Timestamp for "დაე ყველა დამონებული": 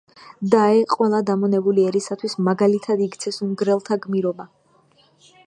0.53-1.85